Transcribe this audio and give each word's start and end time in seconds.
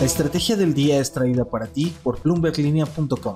La 0.00 0.06
estrategia 0.06 0.56
del 0.56 0.72
día 0.72 0.98
es 0.98 1.12
traída 1.12 1.44
para 1.44 1.66
ti 1.66 1.94
por 2.02 2.22
bloomberglinea.com. 2.22 3.34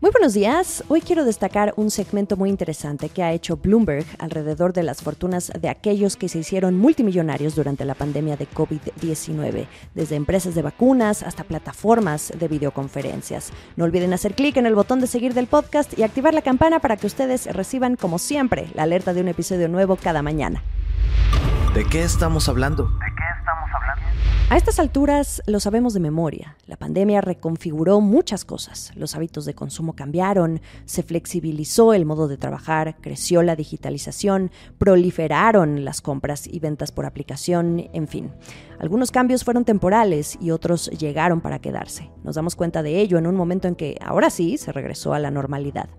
Muy 0.00 0.10
buenos 0.10 0.34
días. 0.34 0.82
Hoy 0.88 1.02
quiero 1.02 1.24
destacar 1.24 1.72
un 1.76 1.92
segmento 1.92 2.36
muy 2.36 2.50
interesante 2.50 3.08
que 3.08 3.22
ha 3.22 3.32
hecho 3.32 3.58
Bloomberg 3.58 4.04
alrededor 4.18 4.72
de 4.72 4.82
las 4.82 5.00
fortunas 5.00 5.52
de 5.56 5.68
aquellos 5.68 6.16
que 6.16 6.28
se 6.28 6.40
hicieron 6.40 6.76
multimillonarios 6.76 7.54
durante 7.54 7.84
la 7.84 7.94
pandemia 7.94 8.36
de 8.36 8.48
COVID-19, 8.50 9.68
desde 9.94 10.16
empresas 10.16 10.56
de 10.56 10.62
vacunas 10.62 11.22
hasta 11.22 11.44
plataformas 11.44 12.32
de 12.36 12.48
videoconferencias. 12.48 13.52
No 13.76 13.84
olviden 13.84 14.12
hacer 14.12 14.34
clic 14.34 14.56
en 14.56 14.66
el 14.66 14.74
botón 14.74 15.00
de 15.00 15.06
seguir 15.06 15.32
del 15.32 15.46
podcast 15.46 15.96
y 15.96 16.02
activar 16.02 16.34
la 16.34 16.42
campana 16.42 16.80
para 16.80 16.96
que 16.96 17.06
ustedes 17.06 17.46
reciban, 17.54 17.94
como 17.94 18.18
siempre, 18.18 18.66
la 18.74 18.82
alerta 18.82 19.14
de 19.14 19.20
un 19.20 19.28
episodio 19.28 19.68
nuevo 19.68 19.94
cada 19.94 20.22
mañana. 20.22 20.64
¿De 21.72 21.84
qué 21.84 22.02
estamos 22.02 22.48
hablando? 22.48 22.90
A 24.50 24.56
estas 24.56 24.78
alturas 24.78 25.42
lo 25.46 25.60
sabemos 25.60 25.92
de 25.92 26.00
memoria. 26.00 26.56
La 26.66 26.78
pandemia 26.78 27.20
reconfiguró 27.20 28.00
muchas 28.00 28.46
cosas. 28.46 28.92
Los 28.96 29.14
hábitos 29.14 29.44
de 29.44 29.52
consumo 29.52 29.92
cambiaron, 29.92 30.62
se 30.86 31.02
flexibilizó 31.02 31.92
el 31.92 32.06
modo 32.06 32.28
de 32.28 32.38
trabajar, 32.38 32.96
creció 33.02 33.42
la 33.42 33.56
digitalización, 33.56 34.50
proliferaron 34.78 35.84
las 35.84 36.00
compras 36.00 36.46
y 36.46 36.60
ventas 36.60 36.92
por 36.92 37.04
aplicación, 37.04 37.90
en 37.92 38.08
fin. 38.08 38.32
Algunos 38.78 39.10
cambios 39.10 39.44
fueron 39.44 39.66
temporales 39.66 40.38
y 40.40 40.50
otros 40.50 40.88
llegaron 40.92 41.42
para 41.42 41.58
quedarse. 41.58 42.10
Nos 42.24 42.36
damos 42.36 42.56
cuenta 42.56 42.82
de 42.82 43.00
ello 43.00 43.18
en 43.18 43.26
un 43.26 43.36
momento 43.36 43.68
en 43.68 43.74
que 43.74 43.98
ahora 44.00 44.30
sí 44.30 44.56
se 44.56 44.72
regresó 44.72 45.12
a 45.12 45.18
la 45.18 45.30
normalidad. 45.30 45.90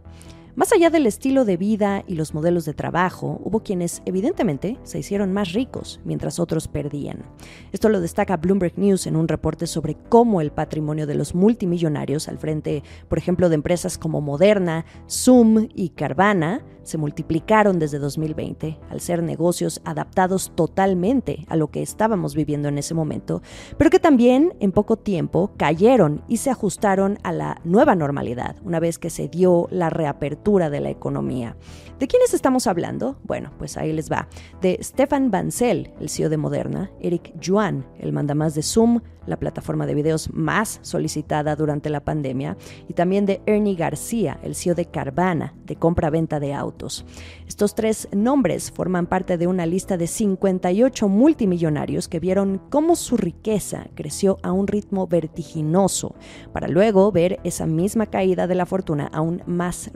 Más 0.59 0.73
allá 0.73 0.90
del 0.90 1.05
estilo 1.05 1.45
de 1.45 1.55
vida 1.55 2.04
y 2.05 2.16
los 2.16 2.34
modelos 2.34 2.66
de 2.66 2.73
trabajo, 2.73 3.40
hubo 3.45 3.63
quienes 3.63 4.02
evidentemente 4.05 4.77
se 4.84 5.00
hicieron 5.00 5.31
más 5.31 5.54
ricos, 5.54 6.02
mientras 6.04 6.38
otros 6.38 6.67
perdían. 6.67 7.23
Esto 7.72 7.88
lo 7.88 8.02
destaca 8.02 8.36
Bloomberg 8.36 8.77
News 8.77 9.08
en 9.08 9.16
un 9.16 9.30
reporte 9.30 9.67
sobre 9.67 9.95
cómo 10.09 10.41
el 10.41 10.52
patrimonio 10.52 11.08
de 11.08 11.16
los 11.16 11.34
multimillonarios 11.34 12.28
al 12.28 12.39
frente, 12.39 12.83
por 13.08 13.17
ejemplo, 13.17 13.48
de 13.48 13.56
empresas 13.56 13.98
como 13.98 14.20
Moderna, 14.20 14.83
Zoom 15.08 15.70
y 15.73 15.92
Carvana, 15.92 16.61
se 16.83 16.98
multiplicaron 16.98 17.78
desde 17.78 18.00
2020 18.00 18.80
al 18.89 19.00
ser 19.00 19.22
negocios 19.22 19.80
adaptados 19.86 20.52
totalmente 20.55 21.45
a 21.48 21.55
lo 21.55 21.70
que 21.70 21.83
estábamos 21.83 22.33
viviendo 22.33 22.67
en 22.67 22.80
ese 22.80 22.95
momento, 22.95 23.44
pero 23.78 23.92
que 23.92 24.00
también 24.00 24.55
en 24.59 24.72
poco 24.72 24.98
tiempo 24.98 25.52
cayeron 25.55 26.23
y 26.28 26.38
se 26.38 26.50
ajustaron 26.50 27.20
a 27.22 27.31
la 27.31 27.61
nueva 27.64 27.95
normalidad 27.95 28.55
una 28.64 28.80
vez 28.80 28.98
que 28.98 29.11
se 29.11 29.28
dio 29.28 29.67
la 29.70 29.92
reapertura 29.92 30.48
de 30.50 30.80
la 30.80 30.89
economía. 30.89 31.55
¿De 32.00 32.08
quiénes 32.08 32.33
estamos 32.33 32.66
hablando? 32.66 33.17
Bueno, 33.23 33.52
pues 33.59 33.78
ahí 33.78 33.94
les 33.94 34.09
va. 34.09 34.28
De 34.61 34.80
Stefan 34.81 35.30
Bancel, 35.30 35.92
el 36.00 36.09
CEO 36.09 36.30
de 36.30 36.38
Moderna, 36.38 36.89
Eric 37.02 37.38
Yuan, 37.39 37.86
el 38.00 38.14
mandamás 38.14 38.55
de 38.55 38.64
Zoom, 38.64 39.02
la 39.25 39.38
plataforma 39.38 39.86
de 39.86 39.94
videos 39.94 40.33
más 40.33 40.80
solicitada 40.81 41.55
durante 41.55 41.89
la 41.89 42.00
pandemia, 42.00 42.58
y 42.88 42.94
también 42.94 43.25
de 43.25 43.42
Ernie 43.45 43.75
García, 43.75 44.39
el 44.44 44.55
CEO 44.55 44.75
de 44.75 44.86
Carvana, 44.86 45.53
de 45.66 45.75
compra-venta 45.75 46.39
de 46.39 46.53
autos. 46.53 47.05
Estos 47.47 47.75
tres 47.75 48.08
nombres 48.11 48.72
forman 48.72 49.05
parte 49.05 49.38
de 49.38 49.47
una 49.47 49.66
lista 49.66 49.97
de 49.97 50.08
58 50.08 51.08
multimillonarios 51.09 52.08
que 52.08 52.20
vieron 52.20 52.61
cómo 52.70 52.95
su 52.95 53.17
riqueza 53.17 53.88
creció 53.94 54.39
a 54.42 54.52
un 54.52 54.67
ritmo 54.67 55.05
vertiginoso, 55.05 56.16
para 56.53 56.70
luego 56.70 57.11
ver 57.11 57.39
esa 57.44 57.66
misma 57.66 58.08
caída 58.08 58.47
de 58.47 58.55
la 58.55 58.66
fortuna 58.66 59.09
aún 59.14 59.44
más 59.45 59.92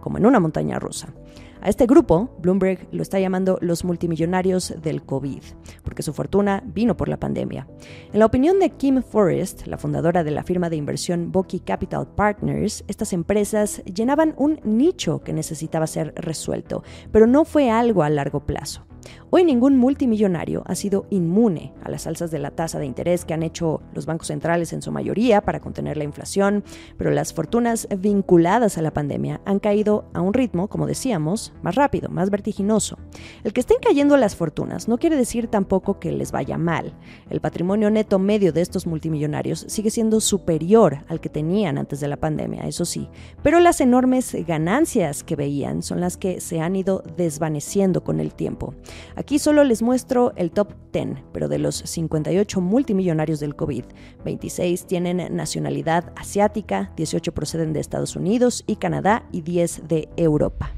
como 0.00 0.18
en 0.18 0.26
una 0.26 0.40
montaña 0.40 0.78
rusa. 0.78 1.12
A 1.60 1.68
este 1.68 1.86
grupo, 1.86 2.30
Bloomberg 2.38 2.86
lo 2.92 3.02
está 3.02 3.18
llamando 3.18 3.58
los 3.60 3.84
multimillonarios 3.84 4.74
del 4.80 5.02
COVID, 5.02 5.42
porque 5.82 6.04
su 6.04 6.12
fortuna 6.12 6.62
vino 6.64 6.96
por 6.96 7.08
la 7.08 7.18
pandemia. 7.18 7.66
En 8.12 8.20
la 8.20 8.26
opinión 8.26 8.60
de 8.60 8.70
Kim 8.70 9.02
Forrest, 9.02 9.66
la 9.66 9.76
fundadora 9.76 10.22
de 10.22 10.30
la 10.30 10.44
firma 10.44 10.70
de 10.70 10.76
inversión 10.76 11.32
Boki 11.32 11.60
Capital 11.60 12.06
Partners, 12.14 12.84
estas 12.86 13.12
empresas 13.12 13.82
llenaban 13.84 14.34
un 14.36 14.60
nicho 14.62 15.20
que 15.20 15.32
necesitaba 15.32 15.88
ser 15.88 16.12
resuelto, 16.16 16.84
pero 17.10 17.26
no 17.26 17.44
fue 17.44 17.70
algo 17.70 18.04
a 18.04 18.10
largo 18.10 18.46
plazo. 18.46 18.87
Hoy 19.30 19.44
ningún 19.44 19.76
multimillonario 19.76 20.62
ha 20.66 20.74
sido 20.74 21.06
inmune 21.10 21.72
a 21.82 21.90
las 21.90 22.06
alzas 22.06 22.30
de 22.30 22.38
la 22.38 22.50
tasa 22.50 22.78
de 22.78 22.86
interés 22.86 23.24
que 23.24 23.34
han 23.34 23.42
hecho 23.42 23.82
los 23.94 24.06
bancos 24.06 24.28
centrales 24.28 24.72
en 24.72 24.82
su 24.82 24.92
mayoría 24.92 25.42
para 25.42 25.60
contener 25.60 25.96
la 25.96 26.04
inflación, 26.04 26.64
pero 26.96 27.10
las 27.10 27.32
fortunas 27.32 27.88
vinculadas 27.96 28.78
a 28.78 28.82
la 28.82 28.92
pandemia 28.92 29.40
han 29.44 29.58
caído 29.58 30.06
a 30.14 30.20
un 30.20 30.34
ritmo, 30.34 30.68
como 30.68 30.86
decíamos, 30.86 31.52
más 31.62 31.74
rápido, 31.74 32.08
más 32.08 32.30
vertiginoso. 32.30 32.98
El 33.44 33.52
que 33.52 33.60
estén 33.60 33.78
cayendo 33.82 34.16
las 34.16 34.36
fortunas 34.36 34.88
no 34.88 34.98
quiere 34.98 35.16
decir 35.16 35.48
tampoco 35.48 35.98
que 36.00 36.12
les 36.12 36.32
vaya 36.32 36.58
mal. 36.58 36.92
El 37.30 37.40
patrimonio 37.40 37.90
neto 37.90 38.18
medio 38.18 38.52
de 38.52 38.60
estos 38.60 38.86
multimillonarios 38.86 39.64
sigue 39.68 39.90
siendo 39.90 40.20
superior 40.20 41.04
al 41.08 41.20
que 41.20 41.28
tenían 41.28 41.78
antes 41.78 42.00
de 42.00 42.08
la 42.08 42.16
pandemia, 42.16 42.62
eso 42.66 42.84
sí, 42.84 43.08
pero 43.42 43.60
las 43.60 43.80
enormes 43.80 44.36
ganancias 44.46 45.22
que 45.22 45.36
veían 45.36 45.82
son 45.82 46.00
las 46.00 46.16
que 46.16 46.40
se 46.40 46.60
han 46.60 46.76
ido 46.76 47.02
desvaneciendo 47.16 48.04
con 48.04 48.20
el 48.20 48.34
tiempo. 48.34 48.74
Aquí 49.16 49.38
solo 49.38 49.64
les 49.64 49.82
muestro 49.82 50.32
el 50.36 50.50
top 50.50 50.74
10, 50.92 51.08
pero 51.32 51.48
de 51.48 51.58
los 51.58 51.76
58 51.76 52.60
multimillonarios 52.60 53.40
del 53.40 53.56
COVID, 53.56 53.84
26 54.24 54.86
tienen 54.86 55.34
nacionalidad 55.34 56.12
asiática, 56.16 56.92
18 56.96 57.32
proceden 57.32 57.72
de 57.72 57.80
Estados 57.80 58.16
Unidos 58.16 58.64
y 58.66 58.76
Canadá 58.76 59.24
y 59.32 59.42
10 59.42 59.88
de 59.88 60.08
Europa. 60.16 60.72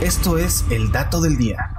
Esto 0.00 0.38
es 0.38 0.64
el 0.70 0.92
dato 0.92 1.20
del 1.20 1.36
día. 1.36 1.77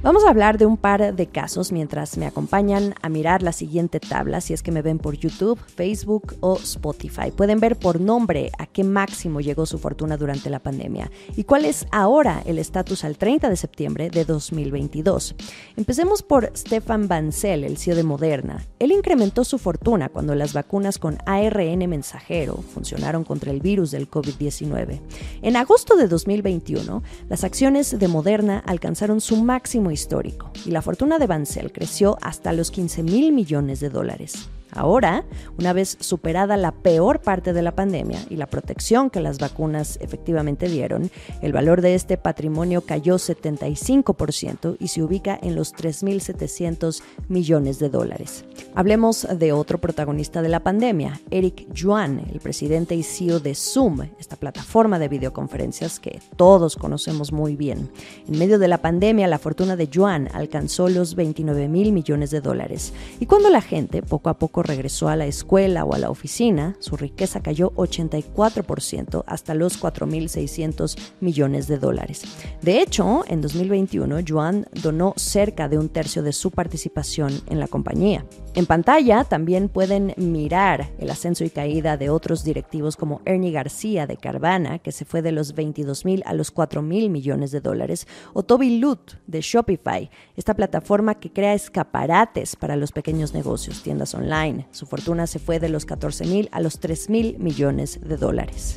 Vamos 0.00 0.24
a 0.24 0.30
hablar 0.30 0.58
de 0.58 0.66
un 0.66 0.76
par 0.76 1.16
de 1.16 1.26
casos 1.26 1.72
mientras 1.72 2.16
me 2.18 2.26
acompañan 2.26 2.94
a 3.02 3.08
mirar 3.08 3.42
la 3.42 3.50
siguiente 3.50 3.98
tabla, 3.98 4.40
si 4.40 4.54
es 4.54 4.62
que 4.62 4.70
me 4.70 4.80
ven 4.80 5.00
por 5.00 5.16
YouTube, 5.16 5.58
Facebook 5.58 6.36
o 6.38 6.56
Spotify. 6.56 7.32
Pueden 7.34 7.58
ver 7.58 7.76
por 7.76 8.00
nombre 8.00 8.52
a 8.58 8.66
qué 8.66 8.84
máximo 8.84 9.40
llegó 9.40 9.66
su 9.66 9.76
fortuna 9.80 10.16
durante 10.16 10.50
la 10.50 10.60
pandemia 10.60 11.10
y 11.36 11.42
cuál 11.42 11.64
es 11.64 11.84
ahora 11.90 12.42
el 12.46 12.60
estatus 12.60 13.02
al 13.02 13.18
30 13.18 13.50
de 13.50 13.56
septiembre 13.56 14.08
de 14.08 14.24
2022. 14.24 15.34
Empecemos 15.76 16.22
por 16.22 16.52
Stefan 16.56 17.08
Bancel, 17.08 17.64
el 17.64 17.76
CEO 17.76 17.96
de 17.96 18.04
Moderna. 18.04 18.64
Él 18.78 18.92
incrementó 18.92 19.42
su 19.42 19.58
fortuna 19.58 20.10
cuando 20.10 20.36
las 20.36 20.52
vacunas 20.52 20.98
con 20.98 21.18
ARN 21.26 21.88
mensajero 21.88 22.62
funcionaron 22.72 23.24
contra 23.24 23.50
el 23.50 23.60
virus 23.60 23.90
del 23.90 24.08
COVID-19. 24.08 25.00
En 25.42 25.56
agosto 25.56 25.96
de 25.96 26.06
2021, 26.06 27.02
las 27.28 27.42
acciones 27.42 27.98
de 27.98 28.06
Moderna 28.06 28.62
alcanzaron 28.64 29.20
su 29.20 29.42
máximo 29.42 29.87
histórico 29.90 30.50
y 30.64 30.70
la 30.70 30.82
fortuna 30.82 31.18
de 31.18 31.26
Bancel 31.26 31.72
creció 31.72 32.18
hasta 32.22 32.52
los 32.52 32.70
15 32.70 33.02
mil 33.02 33.32
millones 33.32 33.80
de 33.80 33.90
dólares. 33.90 34.48
Ahora, 34.72 35.24
una 35.58 35.72
vez 35.72 35.96
superada 36.00 36.56
la 36.56 36.72
peor 36.72 37.20
parte 37.20 37.52
de 37.52 37.62
la 37.62 37.74
pandemia 37.74 38.20
y 38.28 38.36
la 38.36 38.46
protección 38.46 39.10
que 39.10 39.20
las 39.20 39.38
vacunas 39.38 39.98
efectivamente 40.00 40.68
dieron, 40.68 41.10
el 41.42 41.52
valor 41.52 41.80
de 41.80 41.94
este 41.94 42.16
patrimonio 42.16 42.82
cayó 42.82 43.16
75% 43.16 44.76
y 44.78 44.88
se 44.88 45.02
ubica 45.02 45.38
en 45.40 45.54
los 45.54 45.74
3.700 45.74 47.02
millones 47.28 47.78
de 47.78 47.88
dólares. 47.88 48.44
Hablemos 48.74 49.26
de 49.36 49.52
otro 49.52 49.78
protagonista 49.78 50.42
de 50.42 50.48
la 50.48 50.60
pandemia, 50.60 51.20
Eric 51.30 51.72
Yuan, 51.72 52.24
el 52.32 52.40
presidente 52.40 52.94
y 52.94 53.02
CEO 53.02 53.40
de 53.40 53.54
Zoom, 53.54 54.02
esta 54.18 54.36
plataforma 54.36 54.98
de 54.98 55.08
videoconferencias 55.08 55.98
que 55.98 56.20
todos 56.36 56.76
conocemos 56.76 57.32
muy 57.32 57.56
bien. 57.56 57.90
En 58.28 58.38
medio 58.38 58.58
de 58.58 58.68
la 58.68 58.78
pandemia, 58.78 59.26
la 59.26 59.38
fortuna 59.38 59.76
de 59.76 59.88
Yuan 59.88 60.28
alcanzó 60.32 60.88
los 60.88 61.14
29 61.14 61.68
mil 61.68 61.92
millones 61.92 62.30
de 62.30 62.40
dólares. 62.40 62.92
Y 63.20 63.26
cuando 63.26 63.50
la 63.50 63.60
gente 63.60 64.02
poco 64.02 64.30
a 64.30 64.38
poco 64.38 64.57
regresó 64.62 65.08
a 65.08 65.16
la 65.16 65.26
escuela 65.26 65.84
o 65.84 65.94
a 65.94 65.98
la 65.98 66.10
oficina, 66.10 66.76
su 66.78 66.96
riqueza 66.96 67.42
cayó 67.42 67.72
84% 67.72 69.24
hasta 69.26 69.54
los 69.54 69.80
4.600 69.80 70.98
millones 71.20 71.68
de 71.68 71.78
dólares. 71.78 72.22
De 72.62 72.80
hecho, 72.80 73.24
en 73.28 73.40
2021, 73.40 74.20
Yuan 74.20 74.66
donó 74.82 75.14
cerca 75.16 75.68
de 75.68 75.78
un 75.78 75.88
tercio 75.88 76.22
de 76.22 76.32
su 76.32 76.50
participación 76.50 77.32
en 77.46 77.60
la 77.60 77.68
compañía. 77.68 78.24
En 78.54 78.66
pantalla 78.66 79.24
también 79.24 79.68
pueden 79.68 80.14
mirar 80.16 80.90
el 80.98 81.10
ascenso 81.10 81.44
y 81.44 81.50
caída 81.50 81.96
de 81.96 82.10
otros 82.10 82.44
directivos 82.44 82.96
como 82.96 83.20
Ernie 83.24 83.52
García 83.52 84.06
de 84.06 84.16
Carvana, 84.16 84.78
que 84.78 84.92
se 84.92 85.04
fue 85.04 85.22
de 85.22 85.32
los 85.32 85.54
22 85.54 86.04
mil 86.04 86.22
a 86.26 86.34
los 86.34 86.50
4 86.50 86.82
mil 86.82 87.10
millones 87.10 87.50
de 87.50 87.60
dólares, 87.60 88.06
o 88.32 88.42
Toby 88.42 88.78
Lut 88.78 89.12
de 89.26 89.40
Shopify, 89.40 90.10
esta 90.36 90.54
plataforma 90.54 91.14
que 91.14 91.32
crea 91.32 91.54
escaparates 91.54 92.56
para 92.56 92.76
los 92.76 92.92
pequeños 92.92 93.34
negocios, 93.34 93.82
tiendas 93.82 94.14
online 94.14 94.47
su 94.70 94.86
fortuna 94.86 95.26
se 95.26 95.38
fue 95.38 95.58
de 95.60 95.68
los 95.68 95.84
14 95.84 96.26
mil 96.26 96.48
a 96.52 96.60
los 96.60 96.80
3 96.80 97.10
mil 97.10 97.38
millones 97.38 98.00
de 98.02 98.16
dólares. 98.16 98.74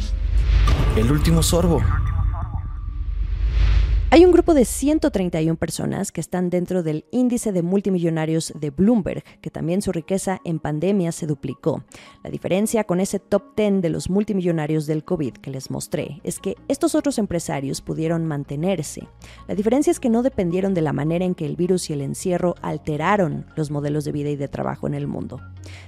El 0.96 1.12
último 1.12 1.42
sorbo. 1.44 1.82
Hay 4.14 4.26
un 4.26 4.34
grupo 4.34 4.54
de 4.54 4.66
131 4.66 5.56
personas 5.56 6.12
que 6.12 6.20
están 6.20 6.50
dentro 6.50 6.84
del 6.84 7.06
índice 7.12 7.54
de 7.54 7.62
multimillonarios 7.62 8.52
de 8.60 8.70
Bloomberg, 8.70 9.24
que 9.40 9.50
también 9.50 9.82
su 9.82 9.94
riqueza 9.94 10.42
en 10.44 10.60
pandemia 10.60 11.14
se 11.14 11.28
duplicó. 11.28 11.86
La 12.22 12.30
diferencia 12.30 12.84
con 12.84 13.00
ese 13.00 13.20
top 13.20 13.56
10 13.56 13.82
de 13.82 13.90
los 13.90 14.10
multimillonarios 14.10 14.86
del 14.86 15.06
COVID 15.06 15.36
que 15.36 15.50
les 15.50 15.72
mostré 15.72 16.20
es 16.26 16.40
que 16.40 16.58
estos 16.68 16.94
otros 16.94 17.20
empresarios 17.20 17.80
pudieron 17.80 18.26
mantenerse. 18.26 19.08
La 19.48 19.56
diferencia 19.56 19.92
es 19.92 20.02
que 20.02 20.10
no 20.10 20.24
dependieron 20.24 20.74
de 20.74 20.82
la 20.82 20.92
manera 20.92 21.24
en 21.24 21.34
que 21.34 21.46
el 21.46 21.56
virus 21.56 21.90
y 21.90 21.94
el 21.94 22.02
encierro 22.02 22.56
alteraron 22.62 23.46
los 23.56 23.72
modelos 23.72 24.04
de 24.04 24.12
vida 24.12 24.30
y 24.30 24.36
de 24.36 24.50
trabajo 24.50 24.88
en 24.88 24.94
el 24.94 25.08
mundo. 25.08 25.40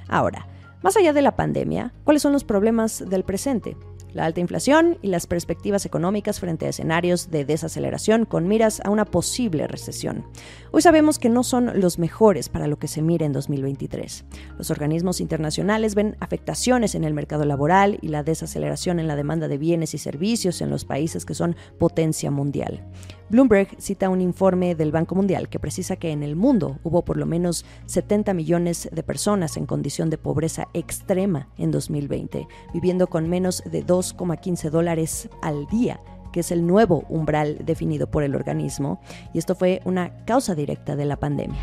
Ahora, 0.08 0.48
más 0.82 0.96
allá 0.96 1.12
de 1.12 1.22
la 1.24 1.36
pandemia, 1.36 1.94
¿cuáles 2.06 2.22
son 2.22 2.32
los 2.32 2.46
problemas 2.46 3.04
del 3.06 3.26
presente? 3.26 3.76
La 4.14 4.26
alta 4.26 4.40
inflación 4.40 4.98
y 5.02 5.08
las 5.08 5.28
perspectivas 5.28 5.86
económicas 5.86 6.40
frente 6.40 6.66
a 6.66 6.70
escenarios 6.70 7.32
de 7.32 7.46
desaceleración 7.46 8.26
con 8.26 8.48
miras 8.48 8.82
a 8.86 8.90
una 8.90 9.06
posible 9.06 9.68
recesión. 9.68 10.26
Hoy 10.72 10.82
sabemos 10.82 11.20
que 11.20 11.30
no 11.30 11.44
son 11.44 11.80
los 11.80 12.00
mejores 12.00 12.50
para 12.50 12.68
lo 12.68 12.78
que 12.78 12.88
se 12.88 13.02
mira 13.02 13.26
en 13.26 13.34
2023. 13.34 14.26
Los 14.58 14.72
organismos 14.72 15.22
internacionales 15.22 15.96
ven 15.96 16.16
afectaciones 16.20 16.96
en 16.96 17.04
el 17.04 17.14
mercado 17.14 17.46
laboral 17.46 17.98
y 18.02 18.08
la 18.08 18.24
desaceleración 18.24 19.00
en 19.00 19.08
la 19.08 19.16
demanda 19.16 19.48
de 19.48 19.58
bienes 19.58 19.94
y 19.94 19.98
servicios 19.98 20.62
en 20.62 20.70
los 20.70 20.86
países 20.86 21.26
que 21.26 21.34
son 21.34 21.56
potencia 21.78 22.32
mundial. 22.32 22.84
Bloomberg 23.30 23.70
cita 23.80 24.10
un 24.10 24.22
informe 24.22 24.76
del 24.76 24.92
Banco 24.92 25.16
Mundial 25.16 25.50
que 25.50 25.60
precisa 25.60 25.96
que 25.96 26.12
en 26.12 26.22
el 26.22 26.36
mundo 26.36 26.80
hubo 26.84 27.04
por 27.04 27.18
lo 27.18 27.26
menos 27.26 27.66
70 27.88 28.34
millones 28.34 28.90
de 28.92 29.02
personas 29.02 29.58
en 29.58 29.66
condición 29.66 30.12
de 30.12 30.20
pobreza 30.20 30.68
extrema 30.74 31.50
en 31.58 31.72
2020, 31.72 32.48
viviendo 32.74 33.08
con 33.08 33.30
menos 33.30 33.64
de 33.66 33.82
2,15 34.04 34.70
dólares 34.70 35.30
al 35.42 35.66
día 35.68 36.00
que 36.34 36.42
es 36.42 36.52
el 36.52 36.68
nuevo 36.68 37.06
umbral 37.08 37.60
definido 37.64 38.08
por 38.08 38.24
el 38.24 38.36
organismo, 38.36 39.00
y 39.34 39.38
esto 39.38 39.56
fue 39.56 39.82
una 39.86 40.26
causa 40.26 40.56
directa 40.56 40.96
de 40.96 41.06
la 41.06 41.16
pandemia. 41.16 41.60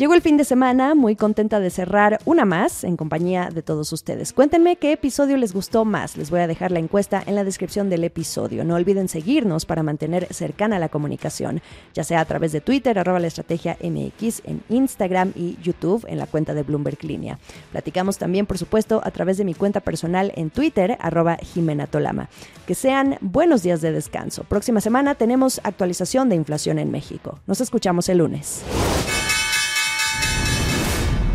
Llegó 0.00 0.14
el 0.14 0.22
fin 0.22 0.38
de 0.38 0.44
semana, 0.44 0.94
muy 0.94 1.14
contenta 1.14 1.60
de 1.60 1.68
cerrar 1.68 2.20
una 2.24 2.46
más 2.46 2.84
en 2.84 2.96
compañía 2.96 3.50
de 3.52 3.60
todos 3.60 3.92
ustedes. 3.92 4.32
Cuéntenme 4.32 4.76
qué 4.76 4.92
episodio 4.92 5.36
les 5.36 5.52
gustó 5.52 5.84
más. 5.84 6.16
Les 6.16 6.30
voy 6.30 6.40
a 6.40 6.46
dejar 6.46 6.70
la 6.70 6.78
encuesta 6.78 7.22
en 7.26 7.34
la 7.34 7.44
descripción 7.44 7.90
del 7.90 8.04
episodio. 8.04 8.64
No 8.64 8.76
olviden 8.76 9.10
seguirnos 9.10 9.66
para 9.66 9.82
mantener 9.82 10.32
cercana 10.32 10.78
la 10.78 10.88
comunicación, 10.88 11.60
ya 11.92 12.02
sea 12.02 12.20
a 12.20 12.24
través 12.24 12.50
de 12.52 12.62
Twitter, 12.62 12.98
arroba 12.98 13.20
la 13.20 13.26
estrategia 13.26 13.76
MX, 13.82 14.40
en 14.44 14.62
Instagram 14.70 15.34
y 15.36 15.58
YouTube 15.62 16.06
en 16.08 16.16
la 16.16 16.26
cuenta 16.26 16.54
de 16.54 16.62
Bloomberg 16.62 17.04
Línea. 17.04 17.38
Platicamos 17.70 18.16
también, 18.16 18.46
por 18.46 18.56
supuesto, 18.56 19.02
a 19.04 19.10
través 19.10 19.36
de 19.36 19.44
mi 19.44 19.52
cuenta 19.52 19.82
personal 19.82 20.32
en 20.34 20.48
Twitter, 20.48 20.96
arroba 20.98 21.36
Jimena 21.42 21.86
Tolama. 21.86 22.30
Que 22.66 22.74
sean 22.74 23.18
buenos 23.20 23.62
días 23.62 23.82
de 23.82 23.92
descanso. 23.92 24.44
Próxima 24.44 24.80
semana 24.80 25.14
tenemos 25.14 25.60
actualización 25.62 26.30
de 26.30 26.36
inflación 26.36 26.78
en 26.78 26.90
México. 26.90 27.38
Nos 27.46 27.60
escuchamos 27.60 28.08
el 28.08 28.16
lunes. 28.16 28.62